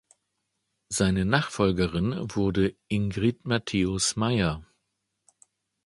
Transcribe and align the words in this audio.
Seine 0.89 1.25
Nachfolgerin 1.25 2.15
wurde 2.35 2.75
Ingrid 2.87 3.45
Matthäus-Maier. 3.45 4.65